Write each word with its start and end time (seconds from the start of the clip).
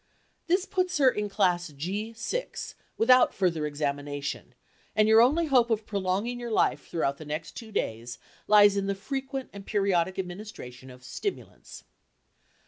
This 0.47 0.65
puts 0.65 0.97
her 0.97 1.11
in 1.11 1.29
class 1.29 1.67
G 1.67 2.11
6 2.11 2.73
without 2.97 3.35
further 3.35 3.67
examination, 3.67 4.55
and 4.95 5.07
your 5.07 5.21
only 5.21 5.45
hope 5.45 5.69
of 5.69 5.85
prolonging 5.85 6.39
your 6.39 6.49
life 6.49 6.87
throughout 6.87 7.17
the 7.19 7.23
next 7.23 7.51
two 7.51 7.71
days 7.71 8.17
lies 8.47 8.75
in 8.75 8.87
the 8.87 8.95
frequent 8.95 9.51
and 9.53 9.63
periodic 9.63 10.17
administration 10.17 10.89
of 10.89 11.03
stimulants. 11.03 11.83